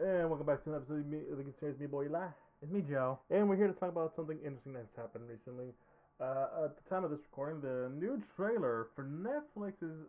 [0.00, 2.28] And welcome back to another episode of me, the Concerns Me Boy Eli.
[2.62, 3.18] It's me, Joe.
[3.28, 5.74] And we're here to talk about something interesting that's happened recently.
[6.18, 10.06] Uh, at the time of this recording, the new trailer for Netflix's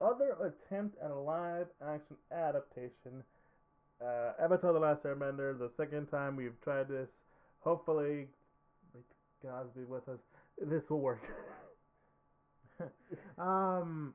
[0.00, 3.22] other attempt at a live action adaptation,
[4.04, 7.06] uh, Avatar The Last Airbender, the second time we've tried this.
[7.60, 8.26] Hopefully,
[8.94, 9.00] may
[9.48, 10.18] God be with us,
[10.60, 11.22] this will work.
[13.38, 14.14] Um,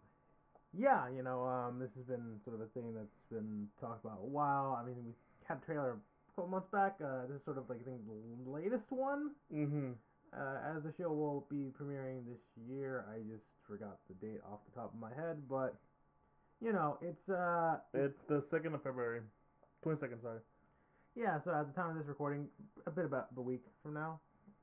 [0.78, 4.20] yeah, you know, um, this has been sort of a thing that's been talked about
[4.22, 4.78] a while.
[4.80, 5.12] I mean, we
[5.48, 6.98] had a trailer a couple months back.
[7.04, 9.32] Uh, this is sort of like I think the latest one.
[9.54, 9.92] mm-hmm.
[10.32, 12.38] Uh, as the show will be premiering this
[12.70, 15.74] year, I just forgot the date off the top of my head, but
[16.62, 19.22] you know, it's uh, It's the 2nd of February.
[19.84, 20.40] 22nd, sorry.
[21.16, 21.40] yeah.
[21.46, 22.48] So at the time of this recording,
[22.86, 24.20] a bit about a week from now.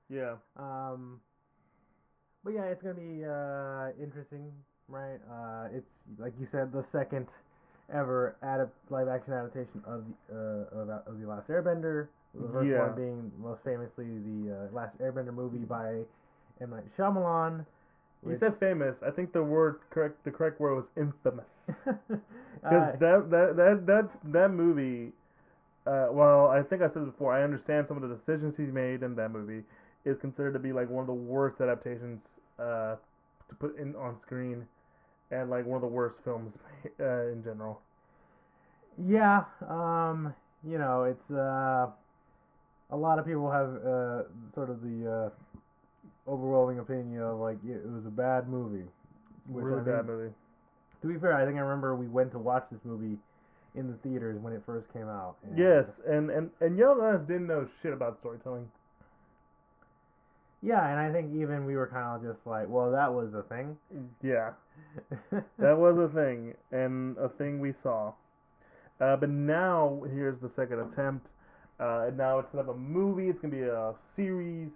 [0.09, 0.37] Yeah.
[0.57, 1.21] Um,
[2.45, 4.53] but yeah, it's gonna be uh, interesting,
[4.89, 5.19] right?
[5.31, 5.87] Uh, it's
[6.19, 7.27] like you said, the second
[7.93, 12.09] ever adap- live action adaptation of the uh, of, of the Last Airbender.
[12.35, 12.87] The first Yeah.
[12.89, 16.03] one being most famously the uh, Last Airbender movie by
[16.61, 17.65] M Night Shyamalan.
[18.27, 18.97] You said famous.
[19.07, 20.25] I think the word correct.
[20.25, 21.47] The correct word was infamous.
[22.63, 25.13] Because uh, that, that that that that movie.
[25.87, 27.33] Uh, well, I think I said it before.
[27.33, 29.63] I understand some of the decisions he's made in that movie
[30.05, 32.19] is considered to be like one of the worst adaptations
[32.59, 32.97] uh,
[33.49, 34.67] to put in on screen,
[35.31, 36.53] and like one of the worst films
[37.01, 37.81] uh, in general.
[39.07, 40.35] yeah, um,
[40.67, 41.87] you know, it's uh,
[42.91, 44.23] a lot of people have uh,
[44.55, 45.31] sort of the
[46.29, 48.85] uh, overwhelming opinion of like it was a bad movie.
[49.49, 50.33] which I really think- bad movie.
[51.03, 53.19] To be fair, I think I remember we went to watch this movie
[53.75, 55.37] in the theaters when it first came out.
[55.45, 58.69] and- Yes, and and and young us didn't know shit about storytelling.
[60.67, 63.43] Yeah, and I think even we were kind of just like, well, that was a
[63.43, 63.77] thing.
[64.21, 64.51] Yeah.
[65.61, 68.13] that was a thing and a thing we saw.
[69.01, 71.25] Uh, but now here's the second attempt.
[71.79, 74.71] Uh, and now instead of a movie, it's gonna be a series.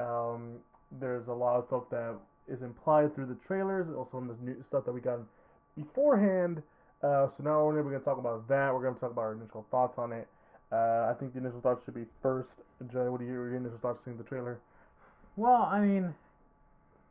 [0.00, 0.54] Um,
[1.00, 2.16] there's a lot of stuff that
[2.52, 5.20] is implied through the trailers, also in the new stuff that we got
[5.76, 6.62] beforehand.
[7.04, 8.74] Uh, so now we're gonna talk about that.
[8.74, 10.26] We're gonna talk about our initial thoughts on it.
[10.72, 12.48] Uh, I think the initial thoughts should be first.
[12.92, 14.58] Joey, what are your initial thoughts seeing the trailer?
[15.38, 16.14] Well, I mean,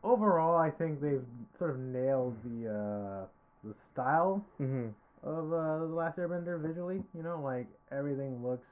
[0.04, 1.26] overall, I think they've
[1.58, 3.26] sort of nailed the uh,
[3.68, 4.88] the style Mm-hmm.
[5.24, 7.02] of uh, the Last Airbender visually.
[7.16, 8.68] You know, like everything looks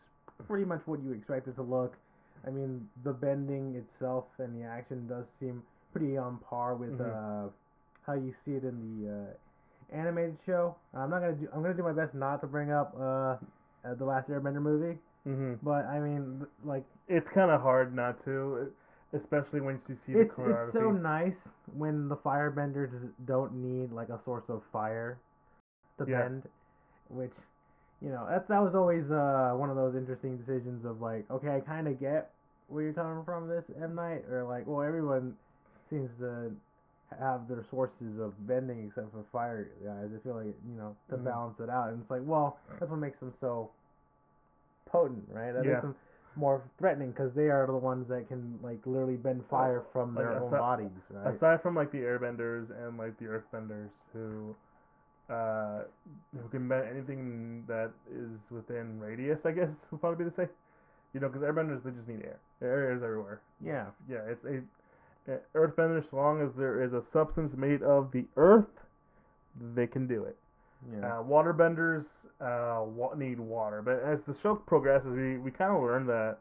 [0.48, 1.96] pretty much what you expect it to look.
[2.46, 7.02] I mean, the bending itself and the action does seem pretty on par with Mhm.
[7.02, 7.50] uh,
[8.06, 10.76] how you see it in the uh, animated show.
[10.94, 11.48] I'm not gonna do.
[11.54, 13.38] I'm gonna do my best not to bring up uh, uh,
[13.98, 15.54] the Last Airbender movie, Mm-hmm.
[15.64, 18.72] but I mean, like It's kind of hard not to,
[19.14, 20.68] especially when you see the it's choreography.
[20.68, 21.34] it's so nice
[21.78, 22.90] when the firebenders
[23.26, 25.18] don't need like a source of fire
[25.98, 26.24] to Yeah.
[26.24, 26.44] bend,
[27.10, 27.32] which
[28.02, 31.56] you know that that was always uh one of those interesting decisions of like okay
[31.56, 32.32] I kind of get
[32.68, 35.34] where you're coming from this M Night or like well everyone
[35.90, 36.52] seems to
[37.20, 41.18] have their sources of bending except for fire guys I feel like you know to
[41.18, 41.24] Mhm.
[41.24, 43.70] balance it out and it's like well that's what makes them so
[44.86, 45.72] potent right that Yeah.
[45.72, 45.96] makes them
[46.38, 50.26] more threatening because they are the ones that can like literally bend fire from Like,
[50.26, 54.56] their own aside- bodies right Aside from like the airbenders and like the earthbenders who,
[55.34, 55.84] uh,
[56.42, 60.50] who can bend anything that is within radius, I guess would probably be the same.
[61.14, 62.40] You know, because airbenders they just need air.
[62.62, 63.40] Air is everywhere.
[63.64, 66.00] yeah Yeah, it's a, a earthbender.
[66.00, 68.66] As long as there is a substance made of the earth,
[69.76, 70.36] they can do it.
[70.92, 72.04] yeah Uh, waterbenders
[72.42, 72.86] uh,
[73.18, 76.38] need water, but as the show progresses, we, we kind of learn that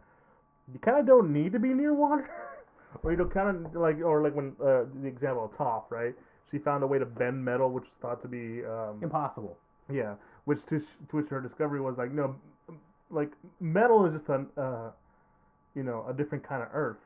[0.73, 2.29] you kind of don't need to be near water,
[3.03, 6.15] or you don't kind of like, or like when uh, the example of Toph, right?
[6.51, 9.57] She found a way to bend metal, which was thought to be, um, impossible
[9.93, 12.37] yeah, which to, sh- to which her discovery was like, no,
[13.11, 13.31] like
[13.61, 14.91] metal is just a, uh,
[15.75, 16.97] you know, a different kind of earth.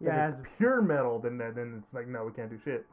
[0.00, 2.84] If yeah it's pure metal, then then then it's like, no, we can't do shit.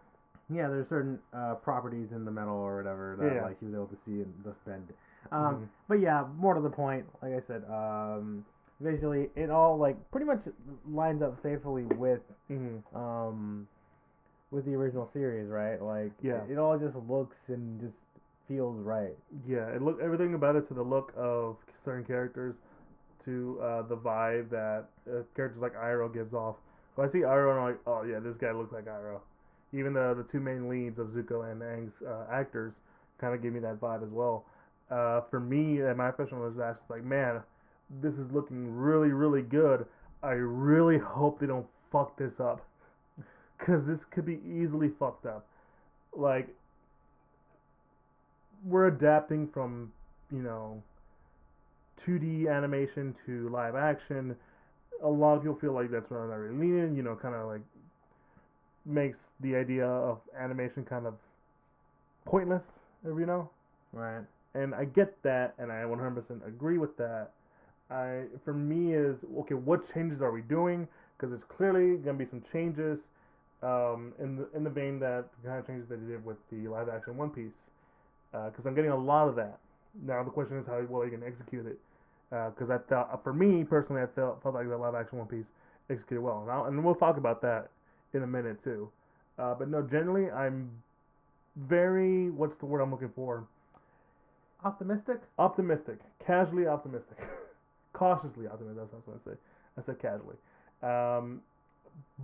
[0.50, 3.44] Yeah, there's certain uh, properties in the metal or whatever that Yeah.
[3.44, 4.88] like he was able to see and thus bend.
[5.32, 5.68] Um, Mhm.
[5.88, 8.46] But yeah, more to the point, like I said, um,
[8.82, 10.42] visually it all like pretty much
[10.90, 12.96] lines up faithfully with Mm-hmm.
[12.98, 13.68] um,
[14.52, 15.82] with the original series, right?
[15.82, 16.44] Like Yeah.
[16.44, 17.96] it, it all just looks and just
[18.48, 19.16] feels right.
[19.48, 21.56] Yeah, it look everything about it to the look of
[21.86, 22.54] certain characters,
[23.26, 26.58] to uh, the vibe that uh, characters like Iroh gives off.
[26.96, 29.22] When I see Iroh, I'm like, oh yeah, this guy looks like Iroh.
[29.74, 32.74] Even the the two main leads of Zuko and Aang's uh, actors
[33.20, 34.46] kind of give me that vibe as well.
[34.92, 37.42] Uh, for me, and my impression was that like, man,
[38.02, 39.86] this is looking really, really good.
[40.22, 42.66] I really hope they don't fuck this up,
[43.66, 45.46] cause this could be easily fucked up.
[46.16, 46.48] Like
[48.66, 49.92] we're adapting from
[50.32, 50.82] you know
[52.08, 54.36] 2D animation to live action.
[55.04, 56.96] A lot of people feel like that's not really lenient.
[56.96, 57.62] You know, kind of like
[58.86, 61.16] makes the idea of animation kind of
[62.26, 62.62] pointless.
[63.06, 63.50] You know,
[63.92, 64.24] Right.
[64.54, 67.32] and I get that, and I 100% agree with that.
[67.90, 69.56] I, for me, is okay.
[69.56, 70.88] What changes are we doing?
[71.18, 72.98] Because there's clearly going to be some changes,
[73.62, 76.38] um, in the in the vein that the kind of changes that they did with
[76.50, 77.52] the live action One Piece.
[78.32, 79.60] Because I'm getting a lot of that.
[80.06, 81.78] Now the question is how well are you can execute it.
[82.30, 85.46] Because I thought, for me personally, I felt felt like the live action One Piece
[85.90, 87.70] executed well, and, I'll, and we'll talk about that
[88.14, 88.90] in a minute too.
[89.38, 90.70] Uh, but no, generally, I'm
[91.56, 93.46] very what's the word I'm looking for?
[94.64, 95.18] Optimistic.
[95.38, 97.18] optimistic, casually optimistic,
[97.94, 98.78] cautiously optimistic.
[98.78, 99.38] That's what I was going to say.
[99.78, 100.38] I said casually.
[100.82, 101.42] Um,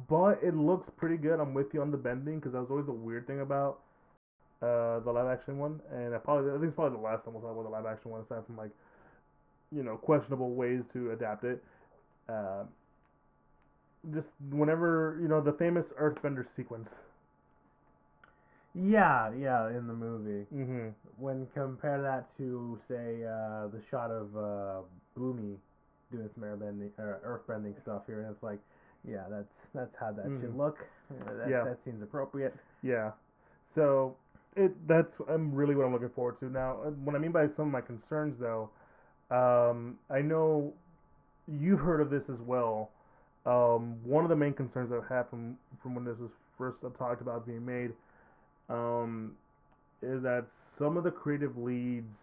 [0.07, 1.39] but it looks pretty good.
[1.39, 3.79] I'm with you on the bending because that was always the weird thing about
[4.61, 7.33] uh, the live action one, and I probably I think it's probably the last time
[7.33, 8.71] we'll talk about the live action one, aside from like
[9.71, 11.63] you know questionable ways to adapt it.
[12.27, 12.63] Uh,
[14.13, 16.87] just whenever you know the famous Earthbender sequence.
[18.75, 20.45] Yeah, yeah, in the movie.
[20.53, 20.89] Mm-hmm.
[21.17, 24.81] When compare that to say uh, the shot of uh,
[25.17, 25.55] Bumi
[26.11, 28.59] doing some airbending or earthbending stuff here, and it's like,
[29.07, 30.57] yeah, that's that's how that should Mhm.
[30.57, 30.77] look.
[31.11, 31.63] Uh, that, Yeah.
[31.63, 32.55] that seems appropriate.
[32.83, 33.11] Yeah.
[33.75, 34.15] So
[34.55, 36.45] it that's I'm really what I'm looking forward to.
[36.49, 38.69] Now, uh, what I mean by some of my concerns, though,
[39.31, 40.73] um, I know
[41.47, 42.91] you've heard of this as well.
[43.49, 47.21] Um, one of the main concerns I've had from from when this was first talked
[47.21, 47.91] about being made,
[48.69, 49.31] um,
[50.03, 50.45] is that
[50.77, 52.13] some of the creative leads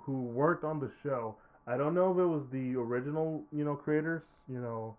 [0.00, 1.34] who worked on the show,
[1.66, 4.96] I don't know if it was the original, you know, creators, you know,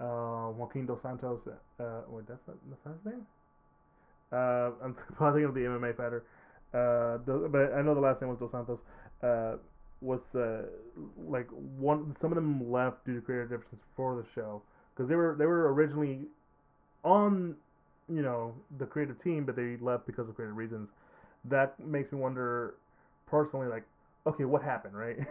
[0.00, 1.40] uh, Joaquin Dos Santos.
[1.78, 3.26] Uh, wait, that's not, not his name.
[4.32, 6.24] Uh, I'm probably thinking of the MMA fighter.
[6.72, 7.18] Uh,
[7.48, 8.78] but I know the last name was Dos Santos.
[9.22, 9.56] Uh,
[10.00, 10.62] was uh,
[11.28, 12.16] like one.
[12.22, 14.62] Some of them left due to creative differences for the show
[14.94, 16.20] because they were they were originally
[17.04, 17.56] on,
[18.08, 20.88] you know, the creative team, but they left because of creative reasons.
[21.44, 22.74] That makes me wonder,
[23.26, 23.84] personally, like,
[24.26, 25.16] okay, what happened, right?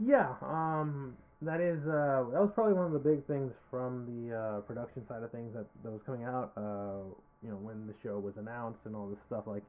[0.00, 4.34] Yeah, um, that is uh, that was probably one of the big things from the
[4.36, 6.50] uh, production side of things that, that was coming out.
[6.56, 7.06] Uh,
[7.44, 9.62] you know, when the show was announced and all this stuff, like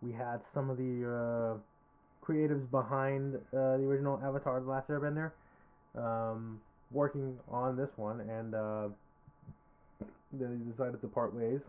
[0.00, 1.58] we had some of the uh,
[2.24, 5.32] creatives behind uh, the original Avatar: The Last Airbender
[5.96, 8.88] um, working on this one, and uh,
[10.32, 11.60] they decided to part ways.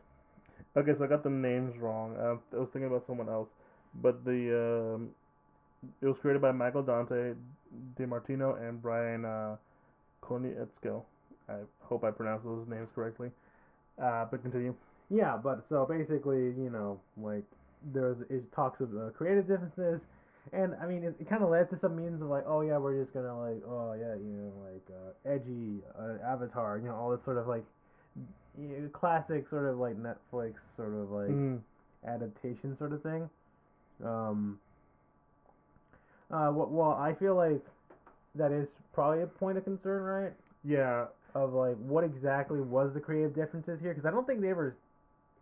[0.77, 2.15] Okay, so I got the names wrong.
[2.17, 3.47] Uh, I was thinking about someone else,
[4.01, 5.09] but the um,
[6.01, 7.33] it was created by Michael Dante
[7.99, 9.55] DiMartino and Brian uh,
[10.21, 11.03] Konietzko.
[11.47, 13.29] I hope I pronounced those names correctly.
[14.01, 14.75] Uh, but continue.
[15.09, 17.43] Yeah, but so basically, you know, like
[17.93, 20.01] there's it talks of uh, creative differences,
[20.53, 22.77] and I mean, it, it kind of led to some means of like, oh yeah,
[22.77, 26.95] we're just gonna like, oh yeah, you know, like uh, edgy uh, Avatar, you know,
[26.95, 27.65] all this sort of like
[28.59, 31.59] you know, classic sort of like Netflix sort of like Mm,
[32.07, 33.29] adaptation sort of thing.
[34.03, 34.59] Um.
[36.31, 37.63] Uh, well, I feel like
[38.35, 40.33] that is probably a point of concern, right?
[40.63, 41.05] yeah,
[41.35, 43.93] Of like, what exactly was the creative differences here?
[43.93, 44.75] Because I don't think they ever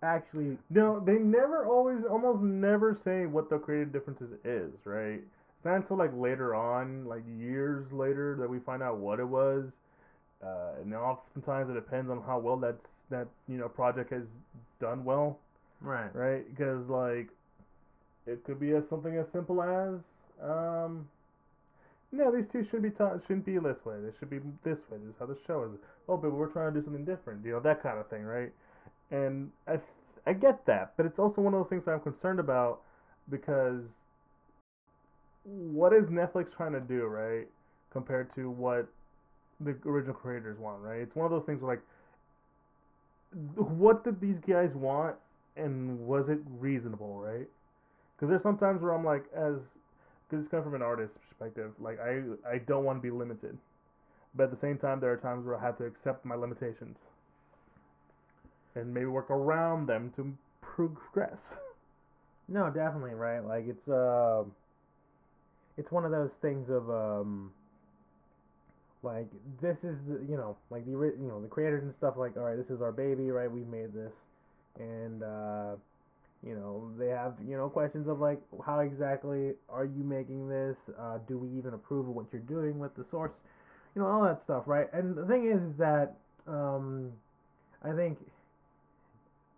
[0.03, 5.21] actually no, they never always, almost never say what the creative differences is, right?
[5.21, 9.27] It's not until like later on, like years later, that we find out what it
[9.27, 9.65] was.
[10.43, 12.75] Uh, and oftentimes it depends on how well that
[13.09, 14.23] that you know project has
[14.81, 15.39] done well.
[15.81, 16.13] right.
[16.13, 16.43] right?
[16.49, 17.29] Because like,
[18.27, 19.95] it could be as something as simple as,
[20.43, 21.07] um,
[22.11, 23.95] no, these two should be taught shouldn't be this way.
[24.01, 24.97] They should be this way.
[24.99, 25.79] This is how the show is.
[26.07, 27.45] Oh, but we're trying to do something different.
[27.45, 28.51] You know that kind of thing, right?
[29.11, 29.79] And I
[30.25, 32.81] I get that, but it's also one of those things that I'm concerned about
[33.29, 33.81] because
[35.43, 37.47] what is Netflix trying to do, right?
[37.91, 38.87] Compared to what
[39.59, 41.01] the original creators want, right?
[41.01, 41.83] It's one of those things where like,
[43.55, 45.15] what did these guys want,
[45.57, 47.47] and was it reasonable, right?
[48.15, 49.55] Because there's sometimes where I'm like, as
[50.29, 53.57] because it's coming from an artist's perspective, like I I don't want to be limited,
[54.35, 56.97] but at the same time, there are times where I have to accept my limitations,
[58.75, 61.37] and maybe work around them to progress.
[62.47, 63.39] No, definitely right.
[63.39, 64.43] Like it's uh,
[65.77, 67.51] it's one of those things of um,
[69.01, 69.27] like
[69.61, 72.43] this is the you know like the you know the creators and stuff like all
[72.43, 73.51] right this is our baby right?
[73.51, 74.11] We made this.
[74.79, 75.75] And uh,
[76.45, 80.75] you know they have you know questions of like how exactly are you making this?
[80.99, 83.31] Uh, do we even approve of what you're doing with the source?
[83.95, 84.91] You know all that stuff right?
[84.93, 86.15] And the thing is, is that
[86.47, 87.11] um,
[87.83, 88.17] I think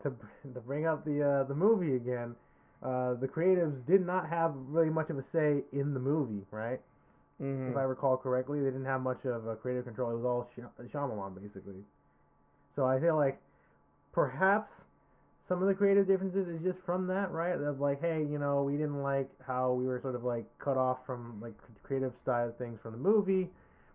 [0.06, 0.14] to
[0.54, 2.36] to bring up the uh, the movie again
[2.84, 6.80] uh, the creatives did not have really much of a say in the movie, right?
[7.42, 7.72] Mhm.
[7.72, 8.60] if I recall correctly.
[8.62, 10.12] They didn't have much of a creative control.
[10.12, 11.84] It was all Shy- Shyamalan basically.
[12.76, 13.42] So I feel like
[14.14, 14.70] perhaps
[15.48, 17.60] some of the creative differences is just from that, right?
[17.60, 20.78] Of like, hey, you know, we didn't like how we were sort of like cut
[20.78, 23.50] off from like creative style things from the movie.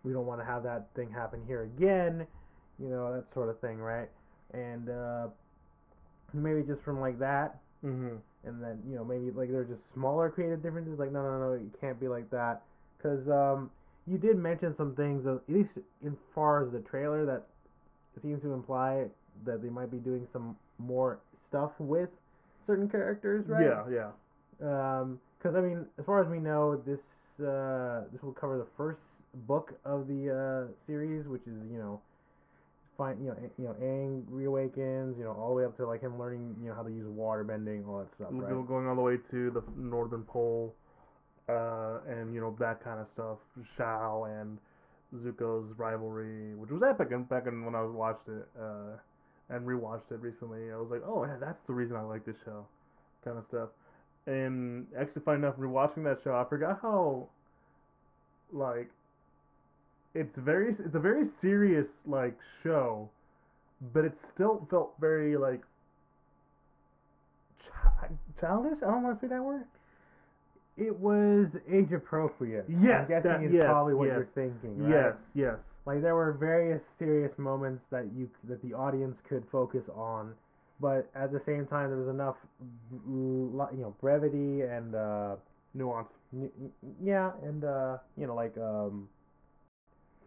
[0.04, 2.26] We don't want to have that thing happen here again,
[2.78, 4.08] you know, that sort of thing, right?
[4.52, 5.28] And uh,
[6.34, 8.18] maybe just from like that, Mhm.
[8.44, 11.52] and then you know maybe like there's just smaller creative differences like no no no
[11.52, 12.62] it can't be like that
[12.96, 13.70] because um
[14.06, 15.70] you did mention some things uh, at least
[16.02, 17.42] in far as the trailer that
[18.22, 19.06] seems to imply
[19.44, 21.18] that they might be doing some more
[21.48, 22.08] stuff with
[22.66, 23.84] certain characters right Yeah,
[24.60, 25.00] yeah.
[25.00, 27.00] um because i mean as far as we know this
[27.46, 29.00] uh this will cover the first
[29.46, 32.00] book of the uh series which is you know
[33.00, 35.86] find you know A- you know Aang reawakens you know all the way up to
[35.86, 38.86] like him learning you know how to use water bending all that stuff right Going
[38.86, 40.74] all the way to the northern pole,
[41.48, 43.38] uh, and you know that kind of stuff.
[43.78, 44.58] Zhao and
[45.24, 48.96] Zuko's rivalry, which was epic, and back when I watched it, uh,
[49.48, 52.36] and rewatched it recently, I was like, oh yeah, that's the reason I like this
[52.44, 52.66] show,
[53.24, 53.70] kind of stuff.
[54.26, 57.28] And actually, fun enough, rewatching that show, I forgot how,
[58.52, 58.90] like,
[60.14, 63.08] it's very, it's a very serious like show,
[63.92, 65.60] but it still felt very like
[67.72, 68.08] chi-
[68.40, 68.78] childish.
[68.82, 69.64] I don't want to say that word.
[70.76, 72.64] It was age appropriate.
[72.68, 74.16] Yes, I'm guessing that- is yes, probably what yes.
[74.16, 74.90] you're thinking, right?
[74.90, 75.56] Yes, yes.
[75.86, 80.34] Like there were various serious moments that you that the audience could focus on,
[80.80, 82.36] but at the same time there was enough,
[83.08, 83.50] you
[83.80, 85.36] know, brevity and uh,
[85.74, 86.08] Nuance.
[86.32, 86.50] n-
[87.02, 89.08] yeah, and uh, you know, like um,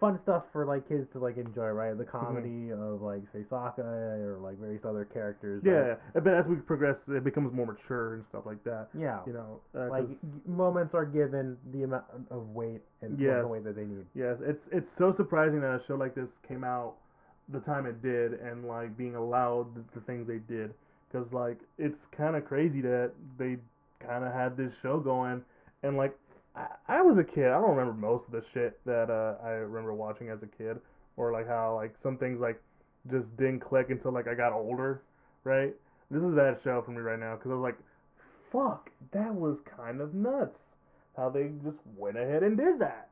[0.03, 1.97] fun stuff for like kids to like enjoy, right?
[1.97, 5.63] The comedy of like say Sokka or like various other characters.
[5.65, 8.89] Yeah, but as we progress, it becomes more mature and stuff like that.
[8.93, 9.19] yeah.
[9.25, 10.03] You know, uh, like
[10.45, 13.39] moments are given the amount of weight and Yes.
[13.43, 14.05] the weight that they need.
[14.13, 16.95] Yes, it's it's so surprising that a show like this came out
[17.47, 20.73] the time it did, and like being allowed the, the things they did,
[21.09, 23.55] because like it's kind of crazy that they
[24.05, 25.41] kind of had this show going,
[25.83, 26.13] and like
[26.55, 29.93] I, was a kid, I don't remember most of the shit that uh, I remember
[29.93, 30.77] watching as a kid,
[31.17, 32.61] or like how like some things like
[33.11, 35.01] just didn't click until like I got older,
[35.43, 35.73] right?
[36.11, 37.77] This is that show for me right now, because I was like,
[38.51, 40.57] fuck, that was kind of nuts
[41.17, 43.09] how they just went ahead and did that.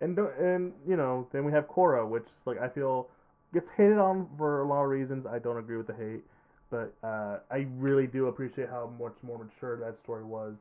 [0.00, 3.08] And and you know, then we have Korra, which like I feel
[3.52, 5.26] gets hated on for a lot of reasons.
[5.26, 6.24] I don't agree with the hate,
[6.70, 10.54] but uh, I really do appreciate how much more mature that story was,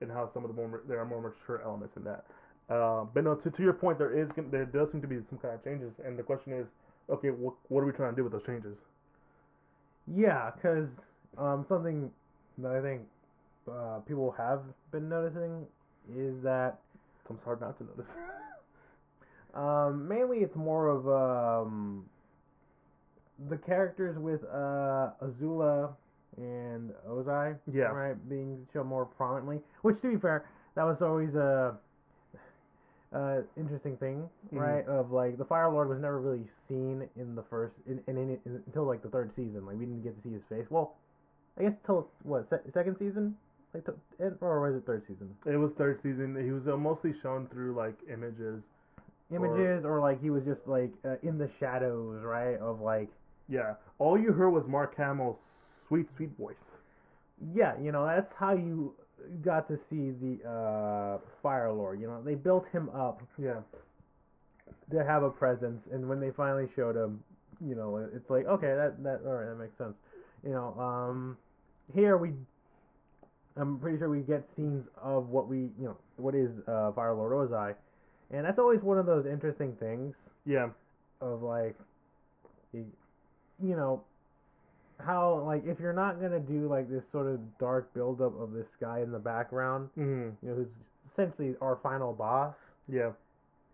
[0.00, 2.24] and how some of the more there are more mature elements in that.
[2.70, 5.38] Uh, but no, to to your point, there is there does seem to be some
[5.38, 6.66] kind of changes, and the question is,
[7.10, 8.76] okay, what what are we trying to do with those changes?
[10.06, 10.88] Yeah, because
[11.36, 12.10] um, something
[12.58, 13.02] that I think
[13.70, 14.60] uh, people have
[14.92, 15.66] been noticing
[16.16, 16.78] is that
[17.30, 18.06] It's hard not to notice.
[19.54, 21.06] um, mainly it's more of
[21.66, 22.04] um,
[23.48, 25.90] the characters with uh, Azula
[26.38, 29.60] and Ozai, yeah, right, being shown more prominently.
[29.82, 31.76] Which, to be fair, that was always a
[33.12, 34.60] uh, interesting thing, Mhm.
[34.60, 34.86] right?
[34.86, 38.30] Of like the Fire Lord was never really seen in the first, in, in, in,
[38.44, 39.64] in until like the third season.
[39.66, 40.66] Like we didn't get to see his face.
[40.70, 40.94] Well,
[41.58, 43.36] I guess till what se- second season,
[43.74, 43.94] like to,
[44.40, 45.34] or was it third season?
[45.46, 46.36] it was third season.
[46.44, 48.62] He was uh, mostly shown through like images.
[49.30, 52.56] Images or, like he was just like uh, in the shadows, right?
[52.58, 53.08] Of like
[53.48, 55.36] Yeah, all you heard was Mark Hamill's
[55.88, 56.56] sweet, sweet voice.
[57.54, 58.94] yeah, you know that's how you
[59.42, 62.00] got to see the uh, Fire Lord.
[62.00, 63.60] You know they built him up Yeah.
[64.90, 67.22] to have a presence, and when they finally showed him,
[67.66, 69.94] you know, it's like okay, that that all right, that makes sense.
[70.44, 71.36] You know, um,
[71.94, 72.30] here we,
[73.56, 77.14] I'm pretty sure we get scenes of what we, you know, what is uh, Fire
[77.14, 77.74] Lord Ozai,
[78.30, 80.14] and that's always one of those interesting things
[80.46, 80.68] Yeah.
[81.20, 81.76] of like,
[82.72, 82.86] you
[83.60, 84.02] know,
[85.04, 88.66] how like if you're not gonna do like this sort of dark buildup of this
[88.80, 90.32] guy in the background, Mhm.
[90.42, 90.68] you know, who's
[91.12, 92.54] essentially our final boss.
[92.88, 93.12] Yeah.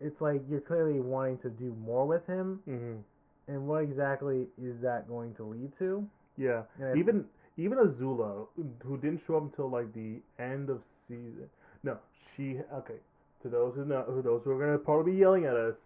[0.00, 3.02] It's like you're clearly wanting to do more with him, Mhm.
[3.48, 6.06] and what exactly is that going to lead to?
[6.36, 6.64] Yeah.
[6.78, 8.48] And Even even Azula,
[8.82, 11.48] who didn't show up until like the end of season.
[11.84, 11.98] No,
[12.34, 12.60] she.
[12.72, 12.98] Okay.
[13.42, 15.76] To those who know, who those who are gonna probably be yelling at us,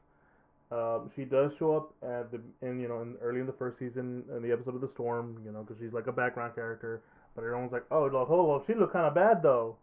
[0.70, 3.78] um, she does show up at the in you know in early in the first
[3.78, 5.40] season in the episode of the storm.
[5.44, 7.02] You know, because she's like a background character.
[7.34, 9.76] But everyone's like, oh, look, hold on, she look kind of bad though.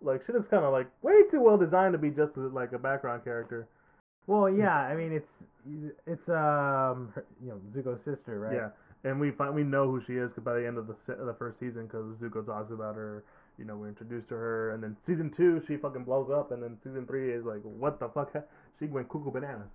[0.00, 2.78] Like she looks kind of like way too well designed to be just like a
[2.78, 3.66] background character.
[4.26, 8.54] Well, yeah, I mean it's it's um her, you know Zuko's sister, right?
[8.54, 11.20] Yeah, and we find we know who she is by the end of the se-
[11.24, 13.24] the first season because Zuko talks about her.
[13.58, 16.62] you know we're introduced to her, and then season two she fucking blows up, and
[16.62, 18.32] then season three is like what the fuck?
[18.80, 19.68] She went cuckoo bananas.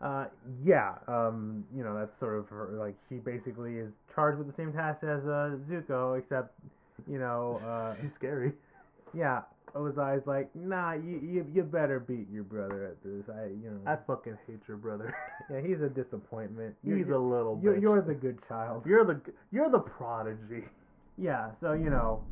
[0.00, 0.26] Uh,
[0.64, 0.94] yeah.
[1.08, 4.72] Um, you know, that's sort of her, like she basically is charged with the same
[4.72, 6.54] task as uh, Zuko, except
[7.08, 8.52] you know, uh, She's scary.
[9.14, 9.40] yeah.
[9.76, 13.22] Ozai's like, nah, you, you you better beat your brother at this.
[13.28, 15.14] I, you know, I fucking hate your brother.
[15.50, 16.74] yeah, he's a disappointment.
[16.82, 17.60] He's You're- a little.
[17.62, 17.82] you're, bitch.
[17.82, 18.84] you're the good child.
[18.86, 19.20] You're the
[19.52, 20.64] you're the prodigy.
[21.18, 22.22] Yeah, so you know,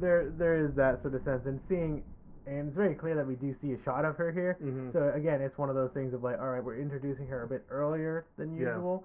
[0.00, 2.04] there there is that sort of sense, and seeing,
[2.48, 4.56] and it's very clear that we do see a shot of her here.
[4.62, 4.90] Mm-hmm.
[4.92, 7.46] So again, it's one of those things of like, all right, we're introducing her a
[7.46, 8.74] bit earlier than Yeah.
[8.74, 9.04] usual.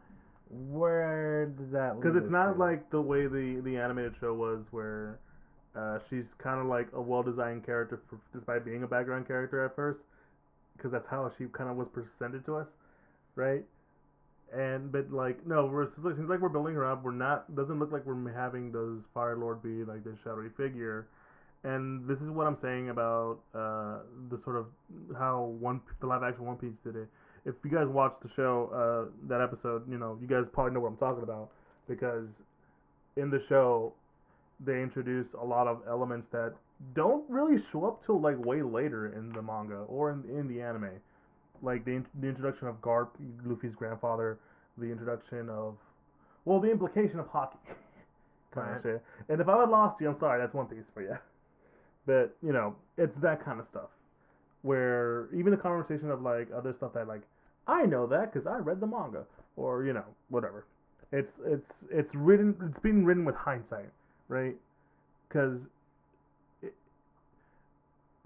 [0.70, 2.00] Where does that?
[2.00, 2.60] Because it's not to?
[2.60, 5.20] like the way the the animated show was, where
[5.76, 9.76] uh, she's kind of like a well-designed character, for, despite being a background character at
[9.76, 10.00] first.
[10.78, 12.68] Because that's how she kind of was presented to us,
[13.36, 13.64] right?
[14.54, 17.04] And but like no, we're it seems like we're building her up.
[17.04, 17.56] We're not.
[17.56, 21.08] Doesn't look like we're having those Fire Lord be like this shadowy figure.
[21.64, 24.66] And this is what I'm saying about uh, the sort of
[25.18, 27.08] how one the live action One Piece did it.
[27.46, 30.82] If you guys watched the show, uh, that episode, you know, you guys probably know
[30.82, 31.50] what I'm talking about
[31.88, 32.26] because
[33.16, 33.94] in the show
[34.66, 36.54] they introduce a lot of elements that
[36.96, 40.62] don't really show up till like way later in the manga or in in the
[40.62, 40.90] anime.
[41.62, 43.08] Like the the introduction of Garp,
[43.46, 44.38] Luffy's grandfather,
[44.78, 45.76] the introduction of
[46.46, 47.58] well, the implication of hockey.
[48.54, 48.78] kind Right.
[48.78, 49.04] of shit.
[49.30, 51.16] And if I had lost you, I'm sorry, that's one piece for you.
[52.06, 53.90] But you know, it's that kind of stuff
[54.62, 57.22] where even the conversation of like other stuff that like
[57.68, 60.66] I know that because I read the manga or you know whatever.
[61.12, 63.90] It's it's it's written it's being written with hindsight,
[64.28, 64.56] right?
[65.28, 65.60] Because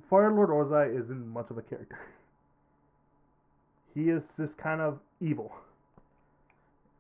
[0.09, 1.99] Fire Lord Ozai isn't much of a character.
[3.93, 5.51] He is just kind of evil.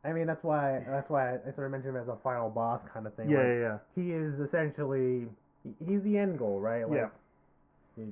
[0.03, 2.81] I mean, that's why that's why I sort of mentioned him as a final boss
[2.91, 3.29] kind of thing.
[3.29, 3.77] Yeah, like, yeah, yeah.
[3.93, 5.27] He is essentially
[5.87, 6.87] he's the end goal, right?
[6.89, 7.09] Like, Yeah.
[7.95, 8.03] He,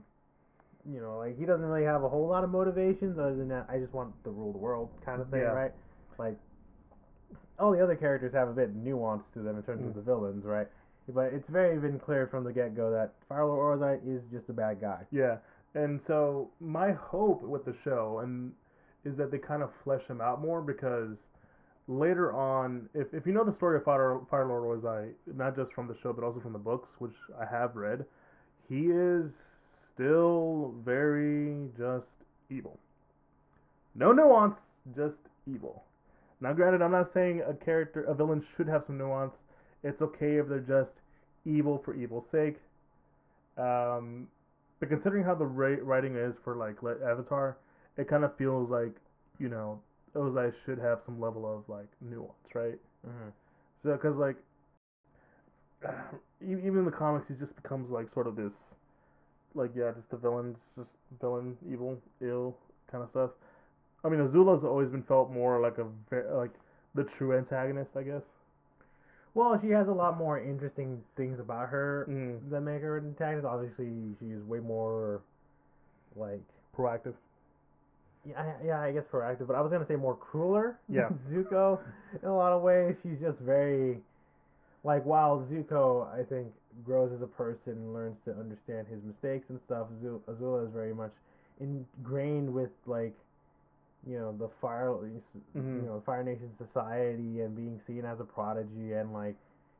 [0.93, 3.65] you know, like he doesn't really have a whole lot of motivations other than that.
[3.69, 5.47] I just want to rule the world kind of thing, Yeah.
[5.51, 5.71] right?
[6.17, 6.37] Like
[7.59, 9.87] all the other characters have a bit of nuance to them in terms Mm.
[9.89, 10.67] of the villains, right?
[11.09, 14.49] But it's very been clear from the get go that Fire Lord Ozai is just
[14.49, 15.05] a bad guy.
[15.11, 15.37] Yeah,
[15.75, 18.53] and so my hope with the show and
[19.03, 21.15] is that they kind of flesh him out more because
[21.87, 25.71] later on, if if you know the story of Fire Fire Lord Ozai, not just
[25.73, 28.05] from the show but also from the books, which I have read,
[28.69, 29.25] he is
[29.93, 32.05] still very just
[32.49, 32.77] evil.
[33.95, 34.55] No nuance,
[34.95, 35.15] just
[35.47, 35.83] evil.
[36.41, 39.31] Now, granted, I'm not saying a character, a villain should have some nuance.
[39.83, 40.91] It's okay if they're just
[41.45, 42.57] evil for evil's sake.
[43.57, 44.27] Um,
[44.79, 47.57] but considering how the writing is for like Avatar,
[47.97, 48.95] it kind of feels like
[49.39, 49.79] you know
[50.15, 52.79] Ozai should have some level of like nuance, right?
[53.07, 53.29] Mm-hmm.
[53.83, 54.35] So, because like
[56.41, 58.51] even in the comics, he just becomes like sort of this,
[59.53, 60.89] like yeah, just a villain, just
[61.21, 62.55] villain, evil, ill
[62.91, 63.31] kind of stuff.
[64.03, 65.85] I mean, Azula's always been felt more like a
[66.35, 66.51] like
[66.93, 68.21] the true antagonist, I guess.
[69.33, 72.49] Well, she has a lot more interesting things about her Mm.
[72.49, 73.45] that make her an antagonist.
[73.45, 75.21] Obviously, she is way more
[76.15, 76.41] like
[76.77, 77.13] Proactive.
[78.27, 80.77] Yeah, I- yeah, I guess proactive, but I was gonna say more crueler.
[80.89, 81.09] Yeah.
[81.09, 81.79] than Zuko,
[82.21, 83.99] in a lot of ways, she's just very
[84.83, 86.47] like while Zuko, I think,
[86.83, 89.87] grows as a person and learns to understand his mistakes and stuff.
[89.99, 91.11] Azu- Azula is very much
[91.59, 93.15] ingrained with like,
[94.05, 95.21] you know, the fire, Mhm.
[95.55, 99.35] you know, Fire Nation society and being seen as a prodigy and like,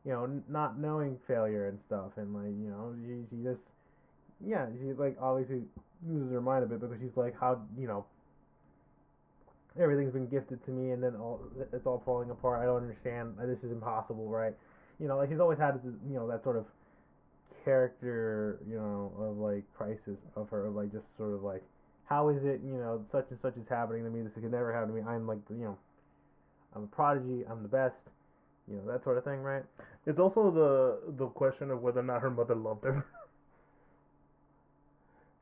[0.05, 3.61] you know, n- not knowing failure and stuff and like, you know, she she just,
[4.41, 5.63] yeah, she like obviously
[6.07, 8.05] loses her mind a bit because she's like, how, you know,
[9.79, 11.41] everything's been gifted to me and then all
[11.73, 12.61] it's all falling apart.
[12.61, 13.35] I don't understand.
[13.39, 14.53] This is impossible, right?
[14.99, 16.65] You know, like he's always had, you know, that sort of
[17.65, 21.63] character, you know, of like crisis of her, like just sort of like,
[22.05, 24.21] how is it, you know, such and such is happening to me.
[24.21, 25.01] This could never happen to me.
[25.01, 25.77] I'm like, you know,
[26.75, 27.43] I'm a prodigy.
[27.49, 27.95] I'm the best.
[28.69, 29.63] You know, that sort of thing, right?
[30.07, 33.05] It's also the the question of whether or not her mother loved her.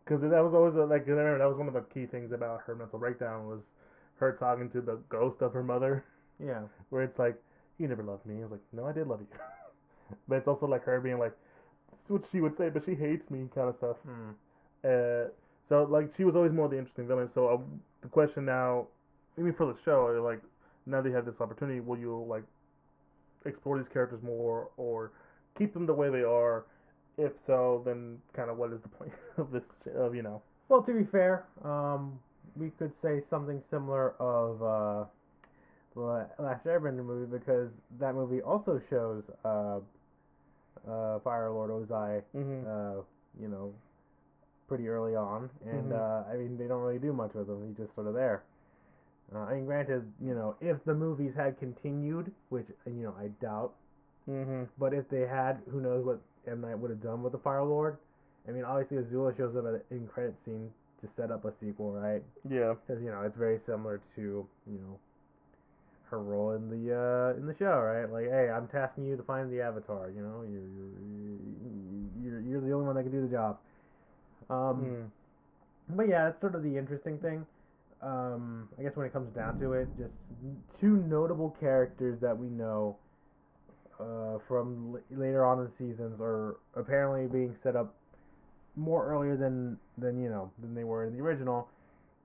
[0.04, 2.76] Because that was always a, like that was one of the key things about her
[2.76, 3.60] mental breakdown was
[4.17, 6.04] her talking to the ghost of her mother,
[6.39, 6.63] Yeah.
[6.89, 7.36] where it's like,
[7.78, 9.28] "You never loved me." I was like, "No, I did love you,"
[10.28, 11.34] but it's also like her being like,
[11.91, 13.97] "That's what she would say," but she hates me, kind of stuff.
[14.06, 14.32] Hmm.
[14.84, 15.30] Uh,
[15.69, 17.30] so like she was always more the interesting villain.
[17.34, 17.58] So uh,
[18.02, 18.88] the question now,
[19.38, 20.41] mean for the show, like
[20.86, 22.43] now they have this opportunity, will you like
[23.45, 25.12] explore these characters more or
[25.58, 26.65] keep them the way they are?
[27.17, 29.62] If so, then kind of what is the point of this?
[29.95, 32.19] Of you know, Well, to be fair, um,
[32.55, 35.05] we could say something similar of uh,
[35.95, 39.79] the Last Airbender movie because that movie also shows uh,
[40.89, 42.65] uh, Fire Lord Ozai, Mhm.
[42.65, 43.01] uh,
[43.39, 43.73] you know,
[44.67, 45.95] pretty early on, and Mhm.
[45.95, 47.67] uh, I mean they don't really do much with him.
[47.67, 48.43] He's just sort of there.
[49.33, 53.29] Uh, I mean, granted, you know, if the movies had continued, which you know I
[53.39, 53.73] doubt,
[54.27, 54.67] Mhm.
[54.77, 57.63] but if they had, who knows what M Night would have done with the Fire
[57.63, 57.97] Lord?
[58.47, 61.93] I mean, obviously Azula shows up at in credit scene to set up a sequel,
[61.93, 62.23] right?
[62.49, 62.75] Yeah.
[62.87, 64.21] Because you know it's very similar to
[64.67, 64.99] you know
[66.09, 68.09] her role in the uh, in the show, right?
[68.11, 70.11] Like, hey, I'm tasking you to find the Avatar.
[70.11, 73.59] You know, you're you're you're, you're the only one that can do the job.
[74.49, 75.11] Um, Mm.
[75.95, 77.45] but yeah, that's sort of the interesting thing.
[78.01, 80.13] Um, I guess when it comes down to it, just
[80.81, 82.97] two notable characters that we know
[83.99, 87.95] uh, from l- later on in the seasons are apparently being set up
[88.75, 91.67] more earlier than than you know than they were in the original.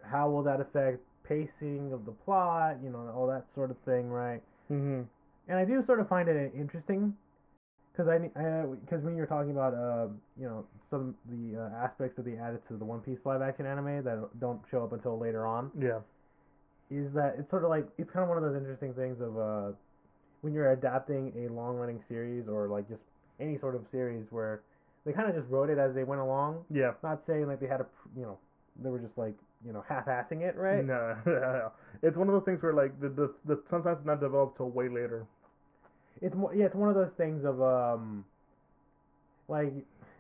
[0.03, 2.79] How will that affect pacing of the plot?
[2.83, 4.43] You know, all that sort of thing, right?
[4.71, 5.07] Mhm.
[5.49, 7.15] And I do sort of find it interesting
[7.93, 10.09] because I because when you're talking about uh
[10.39, 13.43] you know some of the uh, aspects that they added to the One Piece live
[13.43, 16.01] action anime that don't show up until later on Yeah.
[16.91, 19.37] is that it's sort of like it's kind of one of those interesting things of
[19.39, 19.73] uh
[20.43, 23.03] when you're adapting a long running series or like just
[23.41, 24.63] any sort of series where
[25.09, 26.93] they kind of just wrote it as they went along Yeah.
[27.03, 28.39] not saying like they had a you know
[28.83, 29.35] they were just like
[29.67, 31.17] you know half-assing it right No,
[32.03, 34.71] it's one of those things where like the the, the sometimes it's not developed till
[34.71, 35.27] way later.
[36.21, 38.25] it's more yeah it's one of those things of um
[39.49, 39.73] like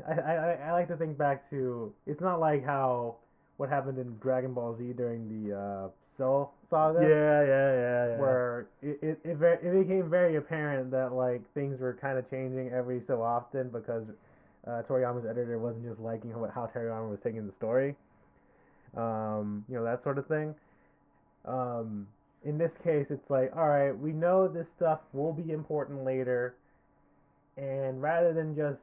[0.09, 3.16] I, I I like to think back to it's not like how
[3.59, 8.18] what happened in Dragon Ball Z during the uh Cell saga Yeah, yeah, yeah, yeah.
[8.20, 12.70] where it it it, it became very apparent that like things were kind of changing
[12.70, 14.05] every so often because
[14.68, 17.94] uh, Toriyama's editor wasn't just liking how, how Toriyama was taking the story.
[18.96, 20.54] Um, you know that sort of thing.
[21.44, 22.07] Um,
[22.44, 26.54] in this case, it's like, all right, we know this stuff will be important later,
[27.57, 28.78] and rather than just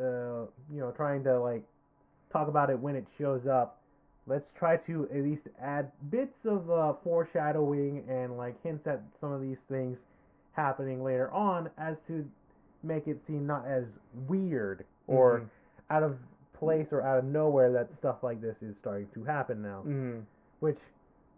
[0.00, 1.62] uh, you know trying to like
[2.32, 3.80] talk about it when it shows up,
[4.26, 9.32] let's try to at least add bits of uh, foreshadowing and like hints at some
[9.32, 9.96] of these things
[10.52, 12.24] happening later on as to
[12.82, 13.84] make it seem not as
[14.28, 15.48] weird or Mhm.
[15.90, 16.18] out of
[16.54, 20.22] place or out of nowhere that stuff like this is starting to happen now Mhm.
[20.60, 20.78] which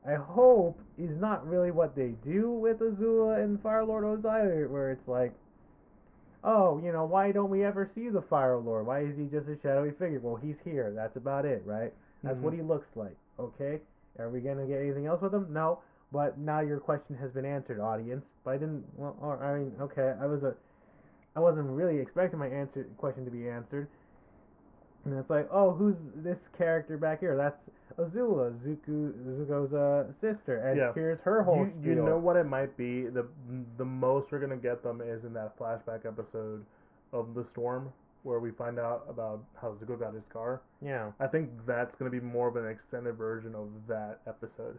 [0.04, 4.90] I hope is not really what they do with Azula and Fire Lord Ozai, where
[4.90, 5.32] it's like,
[6.42, 8.85] oh, you know, why don't we ever see the Fire Lord?
[8.85, 10.18] Why is he just a shadowy figure?
[10.18, 10.90] Well, he's here.
[10.90, 11.92] That's about it, right?
[12.24, 12.56] That's what Mhm.
[12.56, 13.16] he looks like.
[13.38, 13.80] Okay,
[14.18, 15.46] are we gonna get anything else with him?
[15.52, 15.78] No.
[16.11, 18.24] But now your question has been answered, audience.
[18.42, 18.85] But I didn't.
[18.98, 20.56] Well, or, I mean, okay, I was a,
[21.34, 23.88] I wasn't really expecting my answer question to be answered.
[25.04, 27.36] And it's like, oh, who's this character back here?
[27.36, 27.56] That's
[27.98, 30.92] Azula, Zuko, Zuko's uh, sister, and Yeah.
[30.94, 33.06] here's her whole You, you know what it might be?
[33.08, 33.26] The
[33.78, 36.64] the most we're gonna get them is in that flashback episode
[37.12, 37.92] of the storm
[38.22, 40.60] where we find out about how Zuko got his car.
[40.80, 41.10] Yeah.
[41.18, 44.78] I think that's gonna be more of an extended version of that episode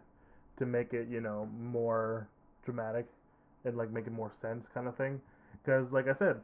[0.58, 2.26] to make it, you know, more
[2.64, 3.06] dramatic
[3.66, 5.20] and like make it more sense, kind of thing.
[5.64, 6.40] Because, like I said,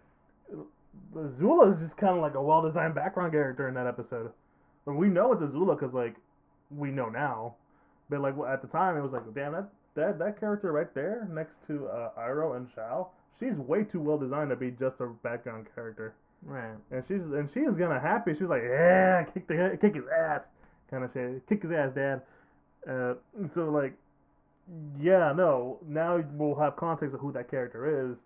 [1.14, 4.32] Azula is just kind of like a well-designed background character in that episode.
[4.86, 6.16] And we know it's Azula because, like,
[6.70, 7.54] we know now.
[8.08, 11.28] But like at the time, it was like, damn, that that that character right there
[11.32, 15.06] next to uh, Iroh and Zhao, she's way too well designed to be just a
[15.22, 16.14] background character.
[16.44, 16.74] Right.
[16.90, 18.32] And she's and she is gonna happy.
[18.32, 20.40] She's like, yeah, kick the kick his ass,
[20.90, 21.46] kind of shit.
[21.48, 22.22] Kick his ass, dad.
[22.88, 23.14] Uh,
[23.54, 23.94] so like,
[25.00, 25.78] yeah, no.
[25.86, 28.16] Now we'll have context of who that character is,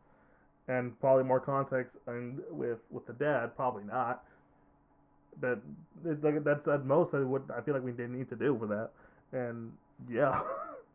[0.68, 3.57] and probably more context and with with the dad.
[3.57, 4.24] Probably not.
[5.40, 5.61] But
[6.05, 8.66] it's like that's at most what I feel like we didn't need to do for
[8.66, 8.90] that.
[9.33, 9.72] And
[10.09, 10.40] yeah.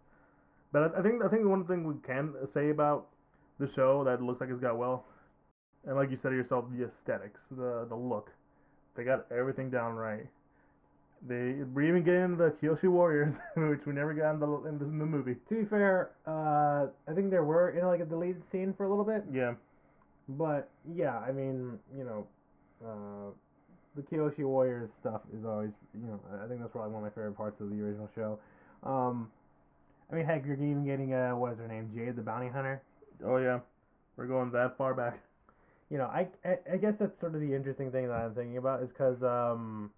[0.71, 3.07] but I, I think I think one thing we can say about
[3.59, 5.05] the show that looks like it's got well
[5.85, 8.29] and like you said to yourself, the aesthetics, the the look,
[8.95, 10.27] they got everything down right.
[11.27, 14.79] They we even get into the Kyoshi Warriors, which we never got in the in
[14.79, 15.35] the, in the movie.
[15.49, 18.89] To be fair, uh, I think there were in like a deleted scene for a
[18.89, 19.53] little bit, Yeah,
[20.29, 22.27] but yeah, I mean, you know,
[22.85, 23.31] uh,
[23.95, 27.15] the Kyoshi Warriors stuff is always, you know, I think that's probably one of my
[27.15, 28.39] favorite parts of the original show.
[28.83, 29.29] Um,
[30.11, 32.81] I mean, heck, you're even getting uh, what is her name, Jade the Bounty Hunter.
[33.25, 33.59] oh yeah,
[34.15, 35.19] we're going that far back.
[35.89, 38.57] You know, I, I I guess that's sort of the interesting thing that I'm thinking
[38.57, 39.91] about is because um,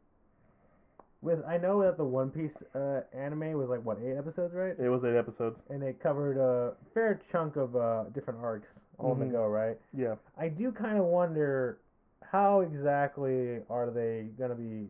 [1.22, 4.76] with I know that the One Piece uh, anime was like what eight episodes, right?
[4.80, 5.58] It was eight episodes.
[5.70, 9.30] and it covered a fair chunk of uh, different arcs all in Mhm.
[9.30, 9.78] a go, right?
[9.94, 11.78] Yeah, I do kind of wonder
[12.22, 14.88] how exactly are they gonna be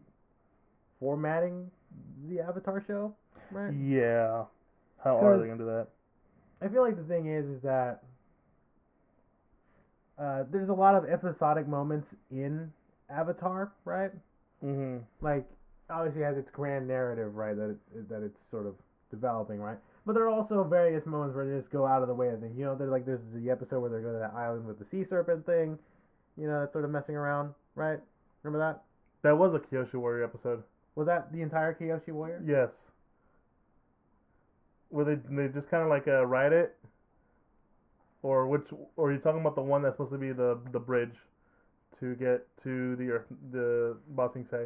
[1.00, 1.70] formatting
[2.30, 3.14] the Avatar show,
[3.52, 3.74] right?
[3.74, 4.46] yeah.
[5.04, 5.88] How are they gonna do that?
[6.62, 8.04] I feel like the thing is, is that
[10.20, 12.72] uh, there's a lot of episodic moments in
[13.10, 14.12] Avatar, right?
[14.64, 14.98] Mm-hmm.
[15.26, 15.50] Like
[15.92, 17.56] obviously has its grand narrative, right?
[17.56, 18.76] That it, that it's sort of
[19.12, 19.78] developing, right?
[20.06, 22.40] But there are also various moments where they just go out of the way of
[22.40, 22.58] things.
[22.58, 24.86] You know, there's like there's the episode where they go to that island with the
[24.90, 25.78] sea serpent thing.
[26.38, 28.00] You know, that's sort of messing around, right?
[28.44, 28.82] Remember that?
[29.22, 30.64] That was a Kyoshi Warrior episode.
[30.96, 32.42] Was that the entire Kyoshi Warrior?
[32.46, 32.70] Yes.
[34.90, 36.76] Where they they just kind of like uh, ride it,
[38.24, 38.64] or which,
[38.98, 41.16] or are you talking about the one that's supposed to be the the bridge
[42.00, 44.66] to get to the Earth, the Ba Sing Se?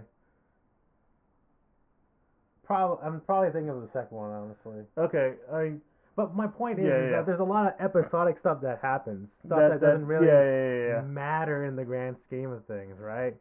[2.65, 4.84] Probably, I'm probably thinking of the second one, honestly.
[4.97, 5.73] Okay, I
[6.15, 7.17] But my point is, Yeah, is yeah.
[7.17, 10.73] that there's a lot of episodic stuff that happens, stuff that, doesn't really yeah yeah
[10.73, 11.01] yeah, yeah.
[11.01, 13.36] matter in the grand scheme of things, right?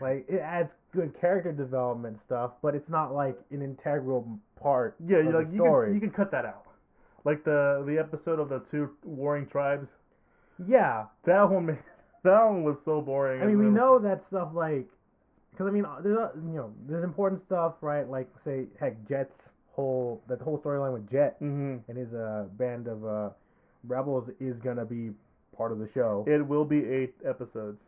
[0.00, 5.18] Like it adds good character development stuff, but it's not like an integral part Yeah,
[5.18, 5.86] of you the like you story.
[5.88, 6.64] can you can cut that out.
[7.24, 9.88] Like the the episode of the two warring tribes.
[10.66, 11.66] yeah, That one
[12.22, 13.42] that one was so boring.
[13.42, 14.86] I mean we know that stuff like,
[15.54, 18.08] because I mean uh, there's uh, you know there's important stuff, right?
[18.08, 19.32] Like say heck Jet's
[19.72, 23.30] whole that whole storyline with Jet hmm and his uh band of uh
[23.86, 25.10] rebels is gonna be
[25.56, 26.24] part of the show.
[26.26, 27.78] It will be eight episodes,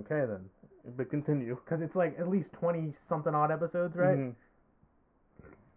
[0.00, 0.40] Okay then,
[0.96, 1.56] but continue.
[1.64, 4.18] because it's like at least twenty something odd episodes, right?
[4.18, 4.34] Mhm.